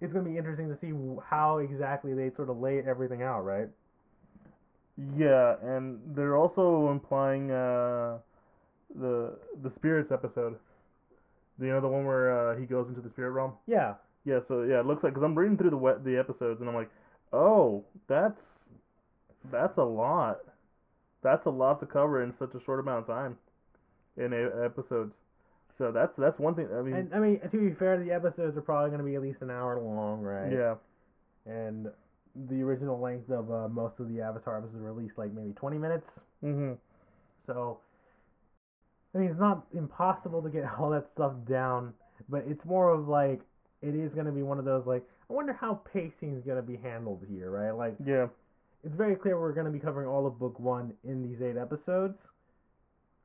[0.02, 0.92] It's gonna be interesting to see
[1.24, 3.70] how exactly they sort of lay everything out, right?
[5.16, 8.18] Yeah, and they're also implying uh,
[8.96, 10.58] the the spirits episode.
[11.60, 13.54] You know the one where uh, he goes into the spirit realm.
[13.68, 13.96] Yeah.
[14.26, 16.70] Yeah, so yeah, it looks like because I'm reading through the we- the episodes and
[16.70, 16.90] I'm like,
[17.34, 18.40] oh, that's
[19.52, 20.40] that's a lot.
[21.24, 23.38] That's a lot to cover in such a short amount of time
[24.18, 25.14] in a- episodes.
[25.78, 26.68] So that's that's one thing.
[26.78, 29.16] I mean, And I mean, to be fair, the episodes are probably going to be
[29.16, 30.52] at least an hour long, right?
[30.52, 30.76] yeah,
[31.46, 31.88] And
[32.50, 35.78] the original length of uh, most of the Avatar episodes were released like maybe 20
[35.78, 36.06] minutes.
[36.44, 36.74] Mm-hmm.
[37.46, 37.80] So,
[39.18, 41.94] I mean, it's not impossible to get all that stuff down,
[42.30, 43.42] but it's more of like
[43.82, 46.58] it is going to be one of those like I wonder how pacing is going
[46.58, 47.72] to be handled here, right?
[47.72, 48.28] Like yeah,
[48.84, 51.58] it's very clear we're going to be covering all of book one in these eight
[51.58, 52.18] episodes.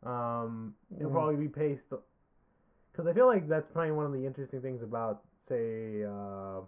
[0.02, 1.12] Um, it'll Mhm.
[1.12, 5.22] probably be paced because I feel like that's probably one of the interesting things about,
[5.48, 6.62] say, uh,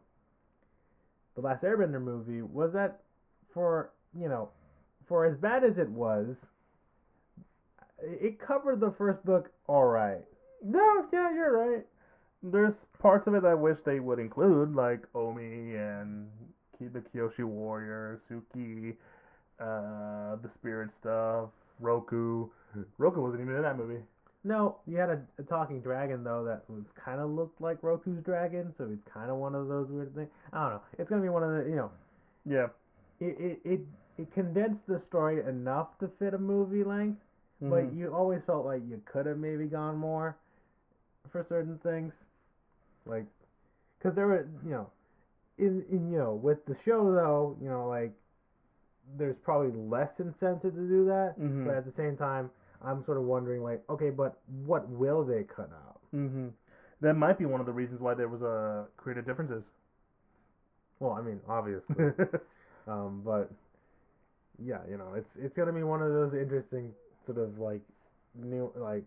[1.34, 3.00] the last Airbender movie was that
[3.52, 4.50] for you know,
[5.08, 6.36] for as bad as it was,
[8.06, 10.24] it covered the first book all right.
[10.64, 11.86] no, yeah, you're right.
[12.42, 16.28] There's parts of it I wish they would include, like Omi and
[16.80, 18.94] the Kyoshi Warrior, Suki,
[19.60, 21.48] uh, the spirit stuff,
[21.80, 22.46] Roku.
[22.98, 24.00] Roku wasn't even in that movie.
[24.46, 28.22] No, you had a, a talking dragon though that was kind of looked like Roku's
[28.24, 30.28] dragon, so it's kind of one of those weird things.
[30.52, 30.82] I don't know.
[30.98, 31.90] It's gonna be one of the you know
[32.44, 32.66] Yeah.
[33.20, 33.80] it it it,
[34.18, 37.22] it condensed the story enough to fit a movie length,
[37.60, 37.96] but Mhm.
[37.96, 40.36] you always felt like you could have maybe gone more
[41.30, 42.12] for certain things,
[43.06, 43.26] like
[43.98, 44.90] because there were you know
[45.58, 48.12] in in you know with the show though you know like
[49.16, 51.64] there's probably less incentive to do that, Mhm.
[51.64, 52.50] but at the same time
[52.82, 56.00] I'm sort of wondering like okay but what will they cut out?
[56.10, 56.48] hmm
[57.00, 59.62] That might be one of the reasons why there was a uh, creative differences.
[61.00, 61.96] Well, I mean obviously.
[62.86, 63.50] Um, but
[64.62, 66.92] yeah, you know, it's it's gonna be one of those interesting
[67.26, 67.80] sort of like
[68.34, 69.04] new like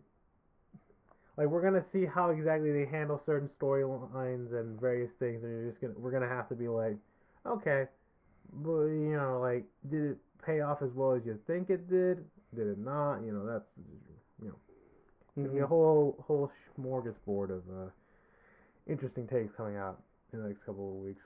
[1.38, 5.69] like we're gonna see how exactly they handle certain storylines and various things, and you're
[5.69, 6.97] just gonna we're gonna have to be like,
[7.45, 7.86] okay,
[8.63, 12.23] but you know, like did it pay off as well as you think it did?
[12.56, 13.19] Did it not?
[13.19, 13.65] You know, that's
[14.41, 14.56] you know,
[15.36, 15.69] gonna be a Mhm.
[15.69, 17.89] whole whole smorgasbord of uh,
[18.88, 20.01] interesting takes coming out
[20.34, 21.21] in the next couple of weeks.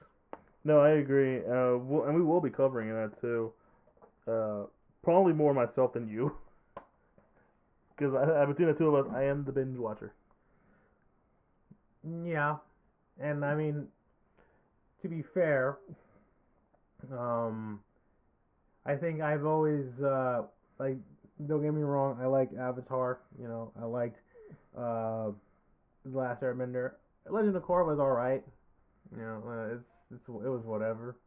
[0.63, 1.39] No, I agree.
[1.39, 3.53] Uh, we'll, and we will be covering that too.
[4.27, 4.63] Uh,
[5.03, 6.35] probably more myself than you.
[8.01, 10.11] Because between the two of us, I am the binge watcher.
[12.25, 12.55] Yeah,
[13.21, 13.85] and I mean,
[15.03, 15.77] to be fair,
[17.11, 17.79] um,
[18.87, 20.41] I think I've always uh
[20.79, 20.97] like
[21.45, 23.19] don't get me wrong, I like Avatar.
[23.39, 24.17] You know, I liked
[24.75, 25.29] uh
[26.03, 26.93] The Last Airbender.
[27.29, 28.43] Legend of Korra was all right.
[29.15, 29.83] You know, uh, it's
[30.15, 31.17] it's it was whatever.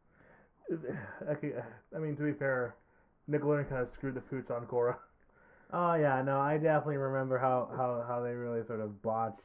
[1.29, 1.51] Okay,
[1.95, 2.75] I mean, to be fair,
[3.31, 4.95] Nickelodeon kind of screwed the pooch on Korra.
[5.73, 9.41] Oh yeah, no, I definitely remember how how how they really sort of botched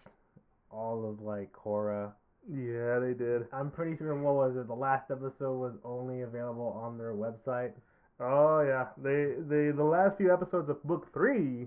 [0.71, 2.13] all of like Korra.
[2.51, 3.47] Yeah, they did.
[3.53, 4.67] I'm pretty sure what was it?
[4.67, 7.73] The last episode was only available on their website.
[8.21, 11.67] Oh yeah, they they the last few episodes of book three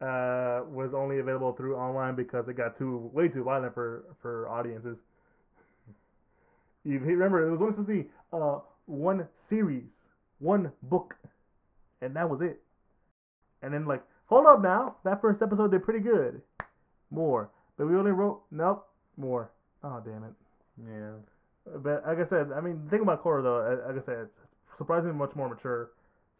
[0.00, 4.48] uh was only available through online because it got too way too violent for for
[4.48, 4.96] audiences.
[6.84, 9.84] You remember it was only supposed to be uh one series,
[10.38, 11.14] one book,
[12.02, 12.62] and that was it.
[13.66, 16.40] And then like, hold up now, that first episode did pretty good.
[17.10, 19.50] More, but we only wrote nope more.
[19.82, 20.32] Oh damn it.
[20.88, 21.12] Yeah.
[21.82, 25.14] But like I said, I mean, think about Korra though, like I said, it's surprisingly
[25.14, 25.90] much more mature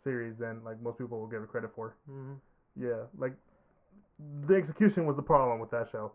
[0.05, 1.97] series than like most people will give it credit for.
[2.09, 2.35] hmm
[2.81, 3.33] Yeah, like
[4.47, 6.13] the execution was the problem with that show.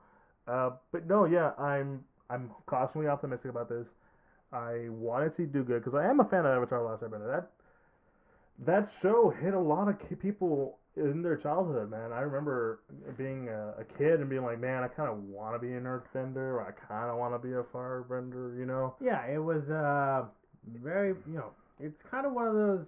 [0.47, 3.86] Uh, but no, yeah, I'm I'm cautiously optimistic about this.
[4.54, 7.28] I want to do good because I am a fan of Avatar: The Last Airbender.
[7.30, 7.52] That
[8.65, 12.12] that show hit a lot of people in their childhood, man.
[12.12, 12.82] I remember
[13.17, 15.84] being a, a kid and being like, man, I kind of want to be an
[15.84, 18.95] Earthbender, or I kind of want to be a Firebender, you know?
[19.01, 20.25] Yeah, it was uh
[20.82, 22.86] very you know it's kind of one of those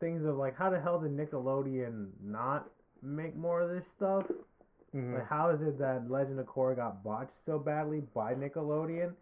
[0.00, 2.68] things of like how the hell did Nickelodeon not
[3.02, 4.24] make more of this stuff?
[4.94, 5.14] Mhm.
[5.14, 9.12] Like how is it that Legend of Korra got botched so badly by Nickelodeon,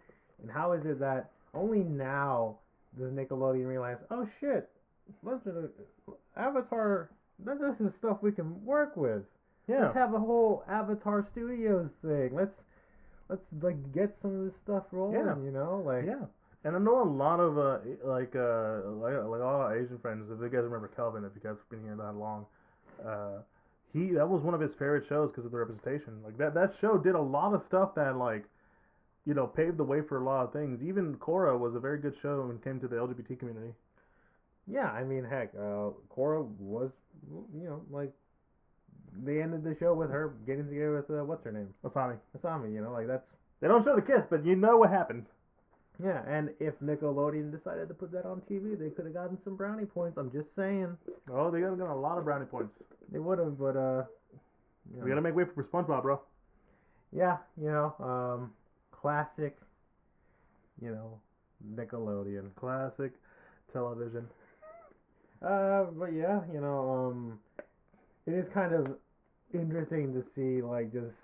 [0.42, 2.58] and how is it that only now
[2.98, 4.68] does Nickelodeon realize, oh shit,
[5.22, 5.70] Legend
[6.06, 9.22] of Avatar, this is stuff we can work with.
[9.68, 9.86] Yeah.
[9.86, 12.30] Let's have a whole Avatar Studios thing.
[12.32, 12.54] Let's
[13.28, 15.16] let's like get some of this stuff rolling.
[15.16, 15.36] Yeah.
[15.42, 16.26] You know, like Yeah,
[16.64, 19.98] and I know a lot of uh like uh like like a lot of Asian
[19.98, 20.30] friends.
[20.30, 22.46] If you guys remember Kelvin, if you guys have been here that long,
[23.04, 23.40] uh,
[23.92, 26.22] he that was one of his favorite shows because of the representation.
[26.24, 28.44] Like that that show did a lot of stuff that like,
[29.24, 30.80] you know, paved the way for a lot of things.
[30.82, 33.72] Even Korra was a very good show when it came to the LGBT community.
[34.70, 36.90] Yeah, I mean, heck, uh, Korra was,
[37.30, 38.12] you know, like
[39.24, 42.16] they ended the show with her getting together with uh, what's her name, Asami.
[42.38, 42.72] Asami.
[42.72, 43.24] You know, like that's
[43.60, 45.26] They don't show the kiss, but you know what happened.
[46.02, 46.22] yeah.
[46.26, 49.84] And if Nickelodeon decided to put that on TV, they could have gotten some brownie
[49.86, 50.16] points.
[50.18, 50.96] I'm just saying
[51.30, 52.72] Oh, they got, got a lot of brownie points.
[53.12, 54.04] they would have, but uh,
[54.94, 56.20] you We gotta make way for SpongeBob, bro.
[57.12, 58.52] yeah, you know, um,
[58.90, 59.56] classic,
[60.82, 61.20] you know,
[61.76, 62.54] Nickelodeon.
[62.56, 63.12] Classic
[63.72, 64.26] television.
[65.42, 67.38] Uh, but yeah, you know, um,
[68.26, 68.96] it is kind of
[69.52, 71.14] interesting to see, like, just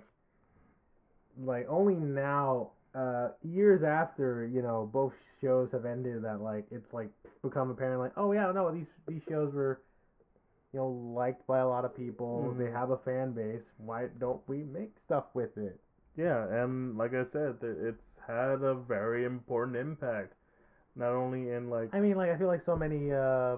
[1.42, 6.92] like only now, uh, years after, you know, both shows have ended, that like it's
[6.92, 7.09] like
[7.42, 9.81] become apparent, like, oh yeah, no, these these shows were,
[10.73, 12.53] you know, liked by a lot of people.
[12.59, 12.73] They Mhm.
[12.73, 13.62] have a fan base.
[13.79, 15.79] Why don't we make stuff with it?
[16.16, 20.35] Yeah, and like I said, it's had a very important impact.
[20.96, 23.57] Not only in like I mean, like I feel like so many uh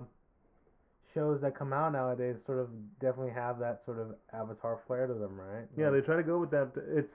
[1.15, 2.69] shows that come out nowadays sort of
[3.01, 5.67] definitely have that sort of Avatar flair to them, right?
[5.77, 6.71] yeah, they try to go with that.
[6.89, 7.13] It's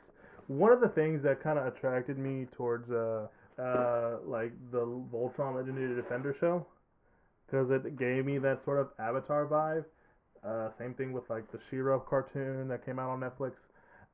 [0.48, 3.28] one of the things that kind of attracted me towards uh
[3.60, 6.66] uh like the Voltron Legendary Defender show
[7.46, 9.86] because it gave me that sort of Avatar vibe.
[10.46, 13.54] Uh, same thing with like the She-Ra cartoon that came out on Netflix.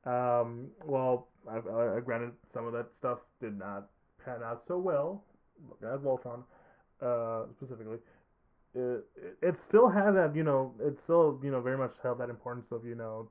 [0.06, 3.88] Um, well, I, I, I granted some of that stuff did not
[4.24, 5.24] pan out so well.
[5.82, 6.42] As Voltron,
[7.02, 7.98] uh, specifically.
[8.74, 9.04] It,
[9.40, 12.66] it, still had that, you know, it still, you know, very much held that importance
[12.72, 13.28] of, you know,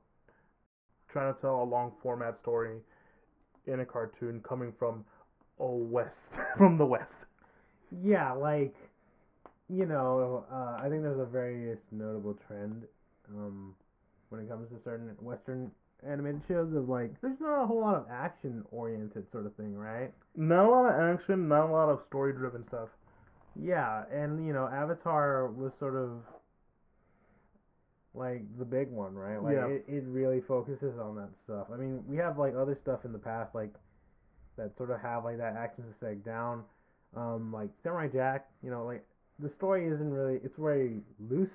[1.12, 2.78] trying to tell a long format story
[3.66, 5.04] in a cartoon coming from
[5.60, 6.10] a west,
[6.56, 7.10] from the west.
[8.02, 8.74] Yeah, like
[9.68, 12.84] you know, uh, I think there's a very notable trend
[13.30, 13.74] um,
[14.28, 15.70] when it comes to certain Western
[16.06, 19.74] animated shows of like there's not a whole lot of action oriented sort of thing,
[19.74, 20.12] right?
[20.36, 22.88] Not a lot of action, not a lot of story driven stuff.
[23.60, 26.10] Yeah, and you know, Avatar was sort of
[28.14, 29.42] like the big one, right?
[29.42, 29.66] Like Yeah.
[29.66, 31.66] it, it really focuses on that stuff.
[31.72, 33.74] I mean, we have like other stuff in the past like
[34.56, 36.62] that sort of have like that action seg down.
[37.16, 39.04] Um, like Samurai Jack, you know, like
[39.40, 41.48] the story isn't really it's very loose,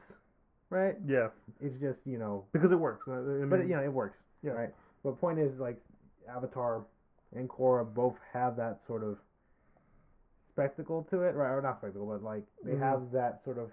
[0.69, 0.95] right?
[1.07, 1.29] Yeah,
[1.61, 3.03] It's just, you know, because it works.
[3.07, 4.17] I mean, but you know, it works.
[4.43, 4.51] yeah.
[4.51, 4.69] Right.
[5.03, 5.81] But point is, like,
[6.29, 6.83] Avatar
[7.35, 9.17] and Korra both have that sort of
[10.59, 11.51] spectacle to it, right?
[11.51, 12.79] Or not spectacle, but like they Mhm.
[12.79, 13.71] have that sort of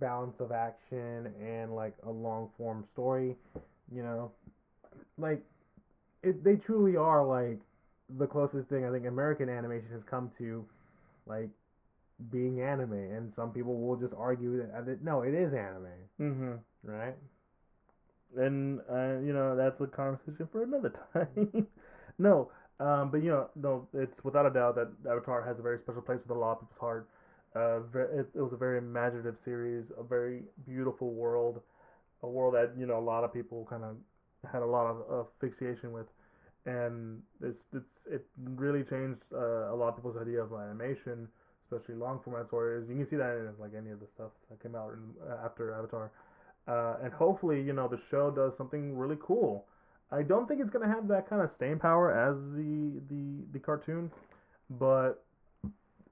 [0.00, 3.36] balance of action and like a long form story.
[3.90, 4.32] You know,
[5.16, 5.42] like
[6.22, 6.42] it.
[6.44, 7.60] They truly are like
[8.18, 10.64] the closest thing I think American animation has come to,
[11.26, 11.48] like
[12.30, 12.92] being anime.
[12.92, 15.86] And some people will just argue that that- no, it is anime,
[16.20, 16.58] Mhm.
[16.82, 17.16] right?
[18.36, 21.66] And uh, you know that's a conversation for another time.
[22.18, 22.50] no,
[22.80, 26.02] um, but you know, no, it's without a doubt that Avatar has a very special
[26.02, 27.08] place with a lot of people's heart.
[27.56, 31.60] Uh, it, it was a very imaginative series, a very beautiful world,
[32.22, 33.96] a world that you know a lot of people kind of
[34.52, 36.06] had a lot of uh, fixation with,
[36.66, 41.26] and it's it's it really changed uh, a lot of people's idea of animation,
[41.64, 42.86] especially long format stories.
[42.88, 45.02] You can see that in like any of the stuff that came out in,
[45.44, 46.10] after Avatar.
[46.68, 49.64] Uh, and hopefully, you know, the show does something really cool.
[50.10, 53.58] I don't think it's gonna have that kind of staying power as the the, the
[53.58, 54.10] cartoon,
[54.70, 55.22] but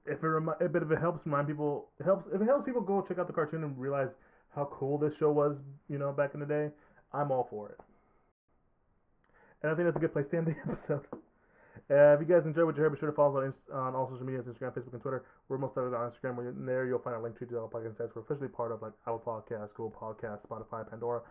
[0.05, 3.03] if it remi- if it, helps remind people, it helps if it helps people go
[3.07, 4.09] check out the cartoon and realize
[4.55, 5.55] how cool this show was,
[5.89, 6.69] you know, back in the day,
[7.13, 7.77] I'm all for it.
[9.61, 11.05] And I think that's a good place to end the episode.
[11.89, 13.95] Uh, if you guys enjoyed what you heard, be sure to follow us on, on
[13.95, 15.23] all social medias, Instagram, Facebook, and Twitter.
[15.47, 16.35] We're most of it on Instagram.
[16.35, 18.11] When there, you'll find a link to other podcast sites.
[18.13, 21.21] We're officially part of like Apple Podcasts, Google Podcasts, Spotify, Pandora,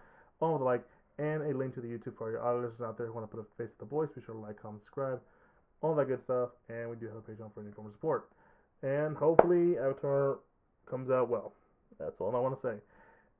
[0.40, 0.82] all of the like,
[1.18, 3.36] and a link to the YouTube for your audio listeners out there who want to
[3.36, 4.08] put a face to the voice.
[4.14, 5.20] Be sure to like, comment, subscribe,
[5.80, 6.50] all that good stuff.
[6.68, 8.28] And we do have a Patreon for any form of support.
[8.82, 10.38] And hopefully, Avatar
[10.88, 11.52] comes out well.
[11.98, 12.76] That's all I want to say.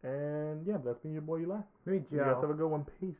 [0.09, 1.59] And yeah, that's been your boy Eli.
[1.85, 2.87] Great You guys have a good one.
[3.01, 3.14] Peace.